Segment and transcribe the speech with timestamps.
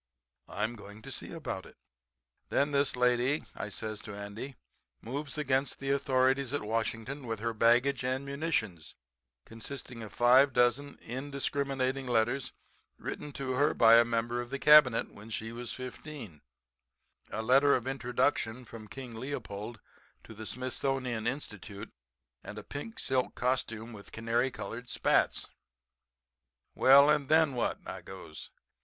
[0.47, 1.77] I'm going to see about it."
[2.49, 4.55] "'Then this lady,' I says to Andy,
[4.99, 8.95] 'moves against the authorities at Washington with her baggage and munitions,
[9.45, 12.51] consisting of five dozen indiscriminating letters
[12.97, 16.41] written to her by a member of the Cabinet when she was 15;
[17.29, 19.79] a letter of introduction from King Leopold
[20.23, 21.91] to the Smithsonian Institution,
[22.43, 25.45] and a pink silk costume with canary colored spats.
[26.73, 28.49] "'Well and then what?' I goes.